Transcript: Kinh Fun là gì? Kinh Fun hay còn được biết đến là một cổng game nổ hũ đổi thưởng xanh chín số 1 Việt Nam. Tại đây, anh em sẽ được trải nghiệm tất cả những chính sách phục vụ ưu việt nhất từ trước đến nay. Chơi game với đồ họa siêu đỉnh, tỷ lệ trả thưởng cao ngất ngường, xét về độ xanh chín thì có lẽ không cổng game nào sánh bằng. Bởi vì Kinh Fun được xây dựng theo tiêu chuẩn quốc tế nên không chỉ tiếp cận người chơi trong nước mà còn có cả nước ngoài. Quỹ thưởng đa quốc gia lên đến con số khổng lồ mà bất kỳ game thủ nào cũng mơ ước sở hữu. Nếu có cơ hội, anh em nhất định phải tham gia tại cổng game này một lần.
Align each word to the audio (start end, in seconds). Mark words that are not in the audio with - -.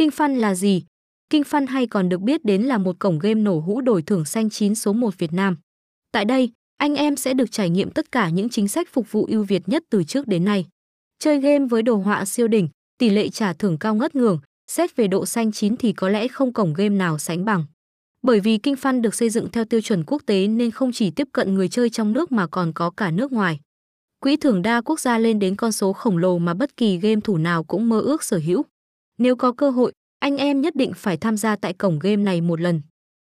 Kinh 0.00 0.10
Fun 0.10 0.36
là 0.36 0.54
gì? 0.54 0.82
Kinh 1.30 1.42
Fun 1.42 1.66
hay 1.66 1.86
còn 1.86 2.08
được 2.08 2.20
biết 2.20 2.44
đến 2.44 2.62
là 2.62 2.78
một 2.78 2.96
cổng 2.98 3.18
game 3.18 3.34
nổ 3.34 3.60
hũ 3.60 3.80
đổi 3.80 4.02
thưởng 4.02 4.24
xanh 4.24 4.50
chín 4.50 4.74
số 4.74 4.92
1 4.92 5.18
Việt 5.18 5.32
Nam. 5.32 5.56
Tại 6.12 6.24
đây, 6.24 6.50
anh 6.76 6.94
em 6.94 7.16
sẽ 7.16 7.34
được 7.34 7.50
trải 7.50 7.70
nghiệm 7.70 7.90
tất 7.90 8.12
cả 8.12 8.28
những 8.28 8.48
chính 8.48 8.68
sách 8.68 8.88
phục 8.92 9.12
vụ 9.12 9.26
ưu 9.30 9.44
việt 9.44 9.68
nhất 9.68 9.82
từ 9.90 10.04
trước 10.04 10.26
đến 10.26 10.44
nay. 10.44 10.66
Chơi 11.18 11.40
game 11.40 11.66
với 11.66 11.82
đồ 11.82 11.96
họa 11.96 12.24
siêu 12.24 12.48
đỉnh, 12.48 12.68
tỷ 12.98 13.10
lệ 13.10 13.28
trả 13.28 13.52
thưởng 13.52 13.78
cao 13.78 13.94
ngất 13.94 14.14
ngường, 14.14 14.40
xét 14.70 14.96
về 14.96 15.06
độ 15.06 15.26
xanh 15.26 15.52
chín 15.52 15.76
thì 15.76 15.92
có 15.92 16.08
lẽ 16.08 16.28
không 16.28 16.52
cổng 16.52 16.74
game 16.74 16.96
nào 16.96 17.18
sánh 17.18 17.44
bằng. 17.44 17.64
Bởi 18.22 18.40
vì 18.40 18.58
Kinh 18.58 18.74
Fun 18.74 19.00
được 19.00 19.14
xây 19.14 19.30
dựng 19.30 19.50
theo 19.50 19.64
tiêu 19.64 19.80
chuẩn 19.80 20.04
quốc 20.06 20.22
tế 20.26 20.46
nên 20.46 20.70
không 20.70 20.92
chỉ 20.92 21.10
tiếp 21.10 21.28
cận 21.32 21.54
người 21.54 21.68
chơi 21.68 21.90
trong 21.90 22.12
nước 22.12 22.32
mà 22.32 22.46
còn 22.46 22.72
có 22.72 22.90
cả 22.90 23.10
nước 23.10 23.32
ngoài. 23.32 23.60
Quỹ 24.20 24.36
thưởng 24.36 24.62
đa 24.62 24.80
quốc 24.80 25.00
gia 25.00 25.18
lên 25.18 25.38
đến 25.38 25.56
con 25.56 25.72
số 25.72 25.92
khổng 25.92 26.18
lồ 26.18 26.38
mà 26.38 26.54
bất 26.54 26.76
kỳ 26.76 26.96
game 26.96 27.20
thủ 27.24 27.36
nào 27.36 27.64
cũng 27.64 27.88
mơ 27.88 28.00
ước 28.00 28.22
sở 28.22 28.40
hữu. 28.44 28.64
Nếu 29.20 29.36
có 29.36 29.52
cơ 29.52 29.70
hội, 29.70 29.92
anh 30.18 30.36
em 30.36 30.60
nhất 30.60 30.76
định 30.76 30.92
phải 30.96 31.16
tham 31.16 31.36
gia 31.36 31.56
tại 31.56 31.72
cổng 31.72 31.98
game 31.98 32.16
này 32.16 32.40
một 32.40 32.60
lần. 32.60 32.82